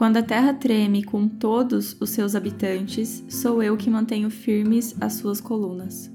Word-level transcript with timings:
quando 0.00 0.16
a 0.16 0.22
terra 0.22 0.54
treme 0.54 1.04
com 1.04 1.28
todos 1.28 1.94
os 2.00 2.08
seus 2.08 2.34
habitantes, 2.34 3.22
sou 3.28 3.62
eu 3.62 3.76
que 3.76 3.90
mantenho 3.90 4.30
firmes 4.30 4.96
as 4.98 5.12
suas 5.12 5.42
colunas. 5.42 6.10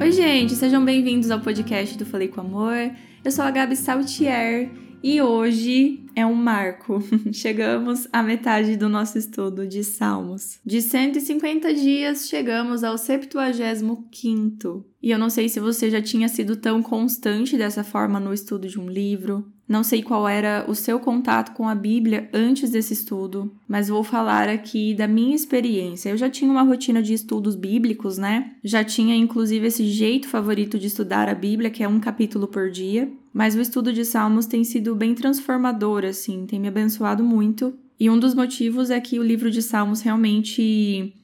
Oi, 0.00 0.10
gente, 0.10 0.54
sejam 0.54 0.82
bem-vindos 0.82 1.30
ao 1.30 1.40
podcast 1.40 1.98
do 1.98 2.06
Falei 2.06 2.28
com 2.28 2.40
Amor. 2.40 2.90
Eu 3.22 3.30
sou 3.30 3.44
a 3.44 3.50
Gabi 3.50 3.76
Saltier 3.76 4.70
e 5.02 5.20
hoje 5.20 6.02
é 6.16 6.24
um 6.24 6.32
marco. 6.32 7.02
Chegamos 7.30 8.08
à 8.10 8.22
metade 8.22 8.74
do 8.74 8.88
nosso 8.88 9.18
estudo 9.18 9.66
de 9.66 9.84
Salmos. 9.84 10.60
De 10.64 10.80
150 10.80 11.74
dias, 11.74 12.26
chegamos 12.26 12.82
ao 12.84 12.96
75. 12.96 14.86
E 15.02 15.10
eu 15.10 15.18
não 15.18 15.28
sei 15.28 15.48
se 15.48 15.60
você 15.60 15.90
já 15.90 16.00
tinha 16.00 16.28
sido 16.28 16.56
tão 16.56 16.82
constante 16.82 17.58
dessa 17.58 17.84
forma 17.84 18.18
no 18.18 18.32
estudo 18.32 18.66
de 18.66 18.80
um 18.80 18.88
livro, 18.88 19.52
não 19.72 19.82
sei 19.82 20.02
qual 20.02 20.28
era 20.28 20.66
o 20.68 20.74
seu 20.74 21.00
contato 21.00 21.54
com 21.54 21.66
a 21.66 21.74
Bíblia 21.74 22.28
antes 22.32 22.70
desse 22.70 22.92
estudo, 22.92 23.50
mas 23.66 23.88
vou 23.88 24.04
falar 24.04 24.48
aqui 24.48 24.94
da 24.94 25.08
minha 25.08 25.34
experiência. 25.34 26.10
Eu 26.10 26.16
já 26.18 26.28
tinha 26.28 26.50
uma 26.50 26.62
rotina 26.62 27.02
de 27.02 27.14
estudos 27.14 27.56
bíblicos, 27.56 28.18
né? 28.18 28.54
Já 28.62 28.84
tinha 28.84 29.16
inclusive 29.16 29.66
esse 29.66 29.86
jeito 29.86 30.28
favorito 30.28 30.78
de 30.78 30.88
estudar 30.88 31.26
a 31.26 31.34
Bíblia, 31.34 31.70
que 31.70 31.82
é 31.82 31.88
um 31.88 31.98
capítulo 31.98 32.46
por 32.46 32.70
dia. 32.70 33.10
Mas 33.32 33.54
o 33.54 33.60
estudo 33.62 33.92
de 33.92 34.04
Salmos 34.04 34.44
tem 34.44 34.62
sido 34.62 34.94
bem 34.94 35.14
transformador, 35.14 36.04
assim, 36.04 36.44
tem 36.44 36.60
me 36.60 36.68
abençoado 36.68 37.24
muito. 37.24 37.74
E 37.98 38.10
um 38.10 38.18
dos 38.18 38.34
motivos 38.34 38.90
é 38.90 39.00
que 39.00 39.18
o 39.18 39.22
livro 39.24 39.50
de 39.50 39.62
Salmos 39.62 40.02
realmente 40.02 41.14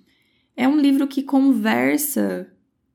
é 0.57 0.67
um 0.67 0.81
livro 0.81 1.07
que 1.07 1.23
conversa 1.23 2.51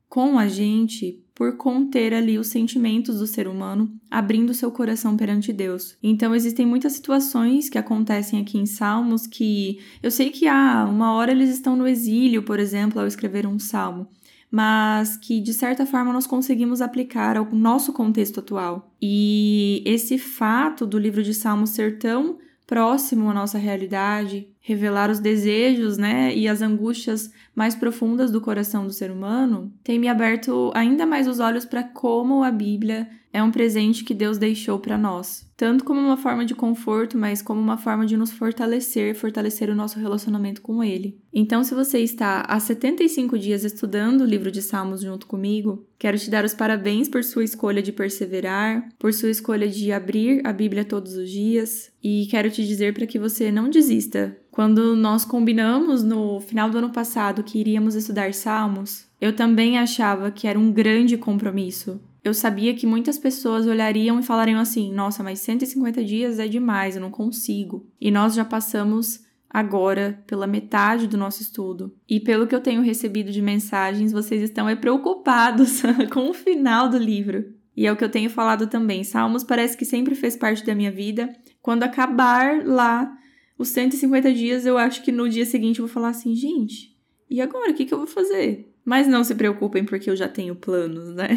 com 0.08 0.36
a 0.36 0.48
gente 0.48 1.23
por 1.34 1.56
conter 1.56 2.14
ali 2.14 2.38
os 2.38 2.46
sentimentos 2.46 3.18
do 3.18 3.26
ser 3.26 3.48
humano, 3.48 3.92
abrindo 4.10 4.54
seu 4.54 4.70
coração 4.70 5.16
perante 5.16 5.52
Deus. 5.52 5.96
Então 6.02 6.34
existem 6.34 6.64
muitas 6.64 6.92
situações 6.92 7.68
que 7.68 7.76
acontecem 7.76 8.40
aqui 8.40 8.56
em 8.56 8.66
Salmos 8.66 9.26
que 9.26 9.80
eu 10.02 10.10
sei 10.10 10.30
que 10.30 10.46
ah, 10.46 10.86
uma 10.88 11.12
hora 11.12 11.32
eles 11.32 11.50
estão 11.50 11.74
no 11.74 11.88
exílio, 11.88 12.44
por 12.44 12.60
exemplo, 12.60 13.00
ao 13.00 13.06
escrever 13.06 13.46
um 13.46 13.58
salmo, 13.58 14.06
mas 14.48 15.16
que 15.16 15.40
de 15.40 15.52
certa 15.52 15.84
forma 15.84 16.12
nós 16.12 16.26
conseguimos 16.26 16.80
aplicar 16.80 17.36
ao 17.36 17.52
nosso 17.52 17.92
contexto 17.92 18.38
atual. 18.38 18.94
E 19.02 19.82
esse 19.84 20.16
fato 20.18 20.86
do 20.86 20.98
livro 20.98 21.22
de 21.22 21.34
Salmos 21.34 21.70
ser 21.70 21.98
tão 21.98 22.38
próximo 22.64 23.28
à 23.28 23.34
nossa 23.34 23.58
realidade, 23.58 24.48
revelar 24.66 25.10
os 25.10 25.20
desejos, 25.20 25.98
né, 25.98 26.34
e 26.34 26.48
as 26.48 26.62
angústias 26.62 27.30
mais 27.54 27.74
profundas 27.74 28.30
do 28.30 28.40
coração 28.40 28.86
do 28.86 28.94
ser 28.94 29.10
humano, 29.10 29.70
tem 29.84 29.98
me 29.98 30.08
aberto 30.08 30.72
ainda 30.74 31.04
mais 31.04 31.28
os 31.28 31.38
olhos 31.38 31.66
para 31.66 31.82
como 31.82 32.42
a 32.42 32.50
Bíblia 32.50 33.06
é 33.34 33.42
um 33.42 33.50
presente 33.50 34.04
que 34.04 34.14
Deus 34.14 34.38
deixou 34.38 34.78
para 34.78 34.96
nós, 34.96 35.44
tanto 35.56 35.82
como 35.82 35.98
uma 35.98 36.16
forma 36.16 36.44
de 36.46 36.54
conforto, 36.54 37.18
mas 37.18 37.42
como 37.42 37.60
uma 37.60 37.76
forma 37.76 38.06
de 38.06 38.16
nos 38.16 38.30
fortalecer, 38.30 39.12
fortalecer 39.16 39.68
o 39.68 39.74
nosso 39.74 39.98
relacionamento 39.98 40.62
com 40.62 40.84
Ele. 40.84 41.18
Então, 41.32 41.64
se 41.64 41.74
você 41.74 41.98
está 41.98 42.42
há 42.42 42.60
75 42.60 43.36
dias 43.36 43.64
estudando 43.64 44.20
o 44.20 44.24
livro 44.24 44.52
de 44.52 44.62
Salmos 44.62 45.02
junto 45.02 45.26
comigo, 45.26 45.84
quero 45.98 46.16
te 46.16 46.30
dar 46.30 46.44
os 46.44 46.54
parabéns 46.54 47.08
por 47.08 47.24
sua 47.24 47.42
escolha 47.42 47.82
de 47.82 47.90
perseverar, 47.90 48.88
por 49.00 49.12
sua 49.12 49.30
escolha 49.30 49.66
de 49.66 49.90
abrir 49.90 50.40
a 50.46 50.52
Bíblia 50.52 50.84
todos 50.84 51.16
os 51.16 51.28
dias, 51.28 51.90
e 52.00 52.28
quero 52.30 52.48
te 52.52 52.64
dizer 52.64 52.94
para 52.94 53.04
que 53.04 53.18
você 53.18 53.50
não 53.50 53.68
desista. 53.68 54.38
Quando 54.48 54.94
nós 54.94 55.24
combinamos 55.24 56.04
no 56.04 56.38
final 56.38 56.70
do 56.70 56.78
ano 56.78 56.92
passado 56.92 57.42
que 57.42 57.58
iríamos 57.58 57.96
estudar 57.96 58.32
Salmos, 58.32 59.06
eu 59.20 59.34
também 59.34 59.76
achava 59.76 60.30
que 60.30 60.46
era 60.46 60.56
um 60.56 60.70
grande 60.70 61.16
compromisso 61.16 62.00
eu 62.24 62.32
sabia 62.32 62.74
que 62.74 62.86
muitas 62.86 63.18
pessoas 63.18 63.66
olhariam 63.66 64.18
e 64.18 64.22
falariam 64.22 64.58
assim: 64.58 64.90
nossa, 64.92 65.22
mas 65.22 65.40
150 65.40 66.02
dias 66.02 66.38
é 66.38 66.48
demais, 66.48 66.96
eu 66.96 67.02
não 67.02 67.10
consigo. 67.10 67.86
E 68.00 68.10
nós 68.10 68.34
já 68.34 68.44
passamos 68.44 69.22
agora 69.50 70.24
pela 70.26 70.46
metade 70.46 71.06
do 71.06 71.18
nosso 71.18 71.42
estudo. 71.42 71.94
E 72.08 72.18
pelo 72.18 72.46
que 72.46 72.54
eu 72.54 72.62
tenho 72.62 72.80
recebido 72.80 73.30
de 73.30 73.42
mensagens, 73.42 74.10
vocês 74.10 74.42
estão 74.42 74.68
é, 74.68 74.74
preocupados 74.74 75.82
com 76.10 76.30
o 76.30 76.34
final 76.34 76.88
do 76.88 76.96
livro. 76.96 77.52
E 77.76 77.86
é 77.86 77.92
o 77.92 77.96
que 77.96 78.04
eu 78.04 78.10
tenho 78.10 78.30
falado 78.30 78.68
também. 78.68 79.04
Salmos 79.04 79.44
parece 79.44 79.76
que 79.76 79.84
sempre 79.84 80.14
fez 80.14 80.34
parte 80.34 80.64
da 80.64 80.74
minha 80.74 80.90
vida. 80.90 81.30
Quando 81.60 81.82
acabar 81.82 82.64
lá 82.64 83.16
os 83.58 83.68
150 83.68 84.32
dias, 84.32 84.64
eu 84.64 84.78
acho 84.78 85.02
que 85.02 85.12
no 85.12 85.28
dia 85.28 85.44
seguinte 85.44 85.78
eu 85.78 85.86
vou 85.86 85.92
falar 85.92 86.08
assim: 86.08 86.34
gente, 86.34 86.96
e 87.28 87.40
agora? 87.42 87.70
O 87.70 87.74
que, 87.74 87.84
que 87.84 87.92
eu 87.92 87.98
vou 87.98 88.06
fazer? 88.06 88.73
Mas 88.84 89.08
não 89.08 89.24
se 89.24 89.34
preocupem, 89.34 89.84
porque 89.84 90.10
eu 90.10 90.16
já 90.16 90.28
tenho 90.28 90.54
planos, 90.54 91.14
né? 91.14 91.28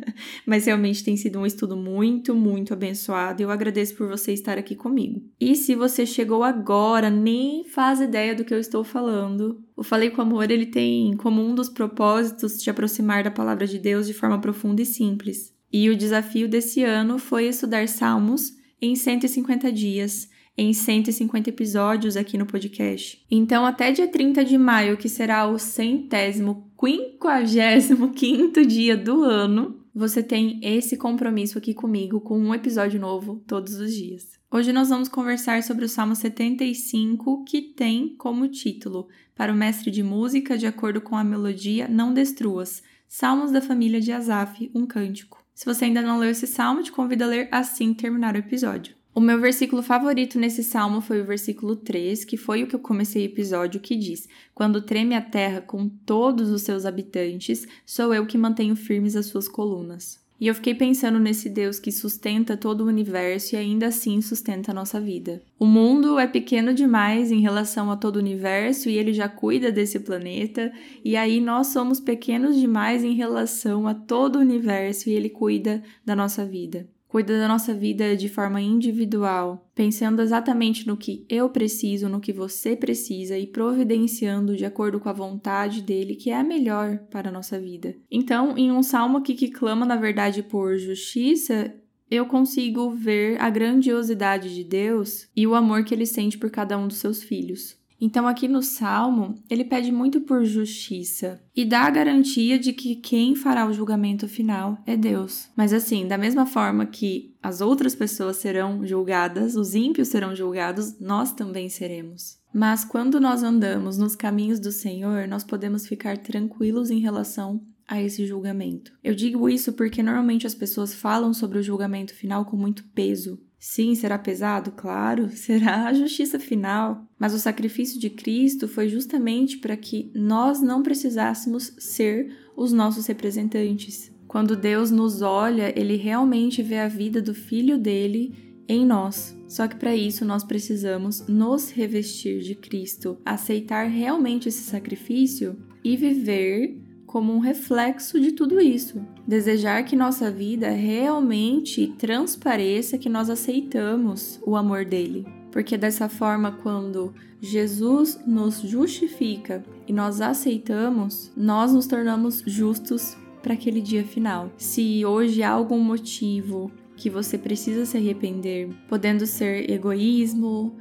Mas 0.46 0.64
realmente 0.64 1.04
tem 1.04 1.16
sido 1.16 1.38
um 1.38 1.44
estudo 1.44 1.76
muito, 1.76 2.34
muito 2.34 2.72
abençoado 2.72 3.42
e 3.42 3.44
eu 3.44 3.50
agradeço 3.50 3.94
por 3.94 4.08
você 4.08 4.32
estar 4.32 4.56
aqui 4.56 4.74
comigo. 4.74 5.22
E 5.38 5.54
se 5.54 5.74
você 5.74 6.06
chegou 6.06 6.42
agora, 6.42 7.10
nem 7.10 7.64
faz 7.64 8.00
ideia 8.00 8.34
do 8.34 8.44
que 8.44 8.54
eu 8.54 8.58
estou 8.58 8.82
falando, 8.82 9.62
o 9.76 9.82
Falei 9.82 10.10
com 10.10 10.22
Amor 10.22 10.50
ele 10.50 10.66
tem 10.66 11.14
como 11.16 11.42
um 11.42 11.54
dos 11.54 11.68
propósitos 11.68 12.62
te 12.62 12.70
aproximar 12.70 13.22
da 13.22 13.30
palavra 13.30 13.66
de 13.66 13.78
Deus 13.78 14.06
de 14.06 14.14
forma 14.14 14.40
profunda 14.40 14.80
e 14.80 14.86
simples. 14.86 15.52
E 15.70 15.90
o 15.90 15.96
desafio 15.96 16.48
desse 16.48 16.82
ano 16.84 17.18
foi 17.18 17.48
estudar 17.48 17.86
Salmos 17.88 18.52
em 18.80 18.94
150 18.94 19.70
dias 19.72 20.28
em 20.56 20.72
150 20.72 21.50
episódios 21.50 22.16
aqui 22.16 22.38
no 22.38 22.46
podcast. 22.46 23.24
Então, 23.30 23.66
até 23.66 23.90
dia 23.92 24.08
30 24.08 24.44
de 24.44 24.56
maio, 24.56 24.96
que 24.96 25.08
será 25.08 25.46
o 25.46 25.58
centésimo, 25.58 26.70
quinquagésimo 26.78 28.10
quinto 28.14 28.64
dia 28.64 28.96
do 28.96 29.24
ano, 29.24 29.80
você 29.94 30.22
tem 30.22 30.60
esse 30.62 30.96
compromisso 30.96 31.58
aqui 31.58 31.72
comigo 31.72 32.20
com 32.20 32.38
um 32.38 32.54
episódio 32.54 33.00
novo 33.00 33.42
todos 33.46 33.74
os 33.74 33.92
dias. 33.92 34.34
Hoje 34.50 34.72
nós 34.72 34.88
vamos 34.88 35.08
conversar 35.08 35.62
sobre 35.64 35.84
o 35.84 35.88
Salmo 35.88 36.14
75, 36.14 37.44
que 37.44 37.60
tem 37.60 38.14
como 38.16 38.48
título: 38.48 39.08
Para 39.34 39.52
o 39.52 39.56
mestre 39.56 39.90
de 39.90 40.02
música, 40.02 40.56
de 40.56 40.66
acordo 40.66 41.00
com 41.00 41.16
a 41.16 41.24
melodia, 41.24 41.88
não 41.88 42.14
destruas. 42.14 42.82
Salmos 43.08 43.50
da 43.50 43.60
família 43.60 44.00
de 44.00 44.12
Asaf, 44.12 44.70
um 44.74 44.86
cântico. 44.86 45.44
Se 45.54 45.64
você 45.64 45.84
ainda 45.84 46.02
não 46.02 46.18
leu 46.18 46.30
esse 46.30 46.46
salmo, 46.46 46.82
te 46.82 46.90
convido 46.90 47.24
a 47.24 47.28
ler 47.28 47.48
assim 47.52 47.94
terminar 47.94 48.34
o 48.34 48.38
episódio. 48.38 48.96
O 49.16 49.20
meu 49.20 49.40
versículo 49.40 49.80
favorito 49.80 50.40
nesse 50.40 50.64
salmo 50.64 51.00
foi 51.00 51.20
o 51.20 51.24
versículo 51.24 51.76
3, 51.76 52.24
que 52.24 52.36
foi 52.36 52.64
o 52.64 52.66
que 52.66 52.74
eu 52.74 52.80
comecei 52.80 53.22
o 53.22 53.26
episódio, 53.26 53.78
que 53.78 53.94
diz: 53.94 54.28
Quando 54.52 54.82
treme 54.82 55.14
a 55.14 55.22
terra 55.22 55.60
com 55.60 55.88
todos 55.88 56.50
os 56.50 56.62
seus 56.62 56.84
habitantes, 56.84 57.64
sou 57.86 58.12
eu 58.12 58.26
que 58.26 58.36
mantenho 58.36 58.74
firmes 58.74 59.14
as 59.14 59.26
suas 59.26 59.46
colunas. 59.46 60.18
E 60.40 60.48
eu 60.48 60.54
fiquei 60.54 60.74
pensando 60.74 61.20
nesse 61.20 61.48
Deus 61.48 61.78
que 61.78 61.92
sustenta 61.92 62.56
todo 62.56 62.80
o 62.80 62.88
universo 62.88 63.54
e 63.54 63.56
ainda 63.56 63.86
assim 63.86 64.20
sustenta 64.20 64.72
a 64.72 64.74
nossa 64.74 65.00
vida. 65.00 65.40
O 65.60 65.64
mundo 65.64 66.18
é 66.18 66.26
pequeno 66.26 66.74
demais 66.74 67.30
em 67.30 67.40
relação 67.40 67.92
a 67.92 67.96
todo 67.96 68.16
o 68.16 68.18
universo 68.18 68.90
e 68.90 68.98
ele 68.98 69.12
já 69.12 69.28
cuida 69.28 69.70
desse 69.70 70.00
planeta, 70.00 70.72
e 71.04 71.14
aí 71.16 71.40
nós 71.40 71.68
somos 71.68 72.00
pequenos 72.00 72.58
demais 72.58 73.04
em 73.04 73.14
relação 73.14 73.86
a 73.86 73.94
todo 73.94 74.36
o 74.36 74.40
universo 74.40 75.08
e 75.08 75.12
ele 75.12 75.30
cuida 75.30 75.84
da 76.04 76.16
nossa 76.16 76.44
vida 76.44 76.92
cuida 77.14 77.38
da 77.38 77.46
nossa 77.46 77.72
vida 77.72 78.16
de 78.16 78.28
forma 78.28 78.60
individual, 78.60 79.70
pensando 79.72 80.20
exatamente 80.20 80.84
no 80.84 80.96
que 80.96 81.24
eu 81.28 81.48
preciso, 81.48 82.08
no 82.08 82.18
que 82.18 82.32
você 82.32 82.74
precisa 82.74 83.38
e 83.38 83.46
providenciando 83.46 84.56
de 84.56 84.64
acordo 84.64 84.98
com 84.98 85.08
a 85.08 85.12
vontade 85.12 85.80
dele, 85.80 86.16
que 86.16 86.30
é 86.30 86.36
a 86.36 86.42
melhor 86.42 86.98
para 87.12 87.28
a 87.28 87.32
nossa 87.32 87.56
vida. 87.56 87.94
Então, 88.10 88.58
em 88.58 88.72
um 88.72 88.82
salmo 88.82 89.18
aqui 89.18 89.34
que 89.34 89.46
clama, 89.46 89.86
na 89.86 89.94
verdade, 89.94 90.42
por 90.42 90.76
justiça, 90.76 91.72
eu 92.10 92.26
consigo 92.26 92.90
ver 92.90 93.40
a 93.40 93.48
grandiosidade 93.48 94.52
de 94.52 94.64
Deus 94.64 95.28
e 95.36 95.46
o 95.46 95.54
amor 95.54 95.84
que 95.84 95.94
ele 95.94 96.06
sente 96.06 96.36
por 96.36 96.50
cada 96.50 96.76
um 96.76 96.88
dos 96.88 96.96
seus 96.96 97.22
filhos. 97.22 97.78
Então, 98.04 98.28
aqui 98.28 98.46
no 98.46 98.60
Salmo, 98.60 99.42
ele 99.48 99.64
pede 99.64 99.90
muito 99.90 100.20
por 100.20 100.44
justiça 100.44 101.40
e 101.56 101.64
dá 101.64 101.84
a 101.84 101.90
garantia 101.90 102.58
de 102.58 102.74
que 102.74 102.96
quem 102.96 103.34
fará 103.34 103.66
o 103.66 103.72
julgamento 103.72 104.28
final 104.28 104.76
é 104.84 104.94
Deus. 104.94 105.48
Mas, 105.56 105.72
assim, 105.72 106.06
da 106.06 106.18
mesma 106.18 106.44
forma 106.44 106.84
que 106.84 107.34
as 107.42 107.62
outras 107.62 107.94
pessoas 107.94 108.36
serão 108.36 108.86
julgadas, 108.86 109.56
os 109.56 109.74
ímpios 109.74 110.08
serão 110.08 110.36
julgados, 110.36 111.00
nós 111.00 111.32
também 111.32 111.70
seremos. 111.70 112.36
Mas 112.52 112.84
quando 112.84 113.18
nós 113.18 113.42
andamos 113.42 113.96
nos 113.96 114.14
caminhos 114.14 114.60
do 114.60 114.70
Senhor, 114.70 115.26
nós 115.26 115.42
podemos 115.42 115.86
ficar 115.86 116.18
tranquilos 116.18 116.90
em 116.90 116.98
relação 116.98 117.62
a 117.88 118.02
esse 118.02 118.26
julgamento. 118.26 118.92
Eu 119.02 119.14
digo 119.14 119.48
isso 119.48 119.72
porque 119.72 120.02
normalmente 120.02 120.46
as 120.46 120.54
pessoas 120.54 120.94
falam 120.94 121.32
sobre 121.32 121.58
o 121.58 121.62
julgamento 121.62 122.14
final 122.14 122.44
com 122.44 122.56
muito 122.56 122.84
peso, 122.94 123.40
Sim, 123.66 123.94
será 123.94 124.18
pesado? 124.18 124.72
Claro, 124.72 125.30
será 125.34 125.86
a 125.86 125.94
justiça 125.94 126.38
final. 126.38 127.08
Mas 127.18 127.32
o 127.32 127.38
sacrifício 127.38 127.98
de 127.98 128.10
Cristo 128.10 128.68
foi 128.68 128.90
justamente 128.90 129.56
para 129.56 129.74
que 129.74 130.12
nós 130.14 130.60
não 130.60 130.82
precisássemos 130.82 131.72
ser 131.78 132.30
os 132.54 132.72
nossos 132.72 133.06
representantes. 133.06 134.12
Quando 134.28 134.54
Deus 134.54 134.90
nos 134.90 135.22
olha, 135.22 135.72
ele 135.80 135.96
realmente 135.96 136.62
vê 136.62 136.78
a 136.78 136.88
vida 136.88 137.22
do 137.22 137.32
filho 137.32 137.78
dele 137.78 138.60
em 138.68 138.84
nós. 138.84 139.34
Só 139.48 139.66
que 139.66 139.76
para 139.76 139.96
isso 139.96 140.26
nós 140.26 140.44
precisamos 140.44 141.26
nos 141.26 141.70
revestir 141.70 142.40
de 142.40 142.54
Cristo, 142.54 143.16
aceitar 143.24 143.84
realmente 143.88 144.46
esse 144.46 144.62
sacrifício 144.64 145.56
e 145.82 145.96
viver 145.96 146.78
como 147.14 147.32
um 147.32 147.38
reflexo 147.38 148.20
de 148.20 148.32
tudo 148.32 148.60
isso. 148.60 149.00
Desejar 149.24 149.84
que 149.84 149.94
nossa 149.94 150.32
vida 150.32 150.70
realmente 150.70 151.94
transpareça 151.96 152.98
que 152.98 153.08
nós 153.08 153.30
aceitamos 153.30 154.40
o 154.44 154.56
amor 154.56 154.84
dele. 154.84 155.24
porque 155.52 155.78
dessa 155.78 156.08
forma, 156.08 156.50
quando 156.50 157.14
Jesus 157.40 158.18
nos 158.26 158.58
justifica 158.62 159.62
e 159.86 159.92
nós 159.92 160.20
aceitamos, 160.20 161.30
nós 161.36 161.72
nos 161.72 161.86
tornamos 161.86 162.42
justos 162.44 163.16
para 163.40 163.54
aquele 163.54 163.80
dia 163.80 164.02
final. 164.02 164.50
Se 164.56 165.06
hoje 165.06 165.44
há 165.44 165.50
algum 165.50 165.78
motivo 165.78 166.72
que 166.96 167.08
você 167.08 167.38
precisa 167.38 167.86
se 167.86 167.96
arrepender, 167.96 168.68
podendo 168.88 169.24
ser 169.24 169.70
egoísmo, 169.70 170.76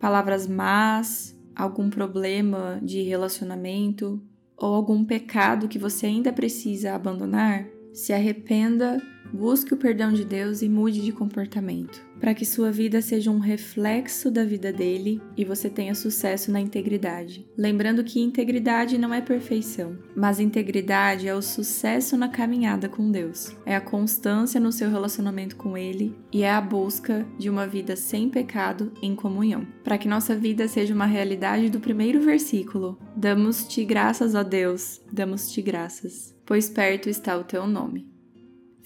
palavras 0.00 0.48
más, 0.48 1.38
algum 1.54 1.88
problema 1.88 2.80
de 2.82 3.02
relacionamento 3.02 4.20
ou 4.58 4.74
algum 4.74 5.04
pecado 5.04 5.68
que 5.68 5.78
você 5.78 6.06
ainda 6.06 6.32
precisa 6.32 6.94
abandonar, 6.94 7.66
se 7.92 8.12
arrependa 8.12 9.00
Busque 9.32 9.74
o 9.74 9.76
perdão 9.76 10.12
de 10.12 10.24
Deus 10.24 10.62
e 10.62 10.68
mude 10.68 11.00
de 11.00 11.12
comportamento, 11.12 12.02
para 12.18 12.34
que 12.34 12.46
sua 12.46 12.72
vida 12.72 13.02
seja 13.02 13.30
um 13.30 13.38
reflexo 13.38 14.30
da 14.30 14.44
vida 14.44 14.72
dele 14.72 15.20
e 15.36 15.44
você 15.44 15.68
tenha 15.68 15.94
sucesso 15.94 16.50
na 16.50 16.60
integridade. 16.60 17.46
Lembrando 17.56 18.02
que 18.02 18.20
integridade 18.20 18.96
não 18.96 19.12
é 19.12 19.20
perfeição, 19.20 19.98
mas 20.16 20.40
integridade 20.40 21.28
é 21.28 21.34
o 21.34 21.42
sucesso 21.42 22.16
na 22.16 22.28
caminhada 22.28 22.88
com 22.88 23.10
Deus, 23.10 23.54
é 23.66 23.76
a 23.76 23.80
constância 23.80 24.60
no 24.60 24.72
seu 24.72 24.90
relacionamento 24.90 25.56
com 25.56 25.76
Ele 25.76 26.16
e 26.32 26.42
é 26.42 26.50
a 26.50 26.60
busca 26.60 27.26
de 27.38 27.50
uma 27.50 27.66
vida 27.66 27.96
sem 27.96 28.28
pecado 28.28 28.92
em 29.02 29.14
comunhão. 29.14 29.66
Para 29.84 29.98
que 29.98 30.08
nossa 30.08 30.34
vida 30.34 30.66
seja 30.68 30.94
uma 30.94 31.06
realidade 31.06 31.68
do 31.70 31.80
primeiro 31.80 32.20
versículo, 32.20 32.98
damos-te 33.14 33.84
graças, 33.84 34.34
ó 34.34 34.42
Deus, 34.42 35.00
damos-te 35.12 35.60
graças, 35.60 36.34
pois 36.46 36.68
perto 36.68 37.08
está 37.08 37.36
o 37.36 37.44
teu 37.44 37.66
nome. 37.66 38.17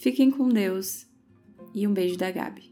Fiquem 0.02 0.32
com 0.32 0.48
Deus 0.48 1.06
e 1.72 1.86
um 1.86 1.94
beijo 1.94 2.18
da 2.18 2.28
Gabi. 2.28 2.71